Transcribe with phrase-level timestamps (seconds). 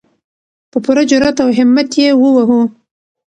[0.71, 2.61] په پوره جرئت او همت یې ووهو.